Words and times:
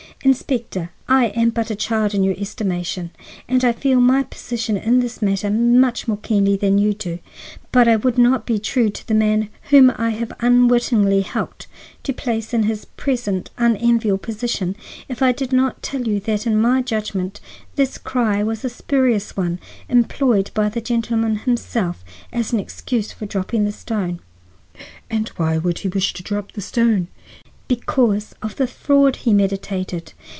Inspector, 0.23 0.91
I 1.09 1.25
am 1.29 1.49
but 1.49 1.71
a 1.71 1.75
child 1.75 2.13
in 2.13 2.23
your 2.23 2.35
estimation, 2.37 3.09
and 3.47 3.65
I 3.65 3.71
feel 3.71 3.99
my 3.99 4.21
position 4.21 4.77
in 4.77 4.99
this 4.99 5.19
matter 5.19 5.49
much 5.49 6.07
more 6.07 6.17
keenly 6.21 6.55
than 6.55 6.77
you 6.77 6.93
do, 6.93 7.17
but 7.71 7.87
I 7.87 7.95
would 7.95 8.19
not 8.19 8.45
be 8.45 8.59
true 8.59 8.91
to 8.91 9.07
the 9.07 9.15
man 9.15 9.49
whom 9.71 9.91
I 9.97 10.11
have 10.11 10.31
unwittingly 10.39 11.21
helped 11.21 11.65
to 12.03 12.13
place 12.13 12.53
in 12.53 12.63
his 12.63 12.85
present 12.85 13.49
unenviable 13.57 14.19
position 14.19 14.75
if 15.09 15.23
I 15.23 15.31
did 15.31 15.51
not 15.51 15.81
tell 15.81 16.07
you 16.07 16.19
that, 16.19 16.45
in 16.45 16.55
my 16.61 16.83
judgment, 16.83 17.41
this 17.75 17.97
cry 17.97 18.43
was 18.43 18.63
a 18.63 18.69
spurious 18.69 19.35
one, 19.35 19.59
employed 19.89 20.51
by 20.53 20.69
the 20.69 20.81
gentleman 20.81 21.37
himself 21.37 22.03
as 22.31 22.53
an 22.53 22.59
excuse 22.59 23.11
for 23.11 23.25
dropping 23.25 23.65
the 23.65 23.71
stone." 23.71 24.19
"And 25.09 25.29
why 25.29 25.59
should 25.59 25.79
he 25.79 25.87
wish 25.87 26.13
to 26.13 26.21
drop 26.21 26.51
the 26.51 26.61
stone?" 26.61 27.07
"Because 27.67 28.35
of 28.41 28.57
the 28.57 28.67
fraud 28.67 29.15
he 29.15 29.33
meditated. 29.33 30.11